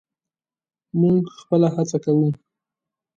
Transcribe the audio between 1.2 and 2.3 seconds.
خپله هڅه کوو.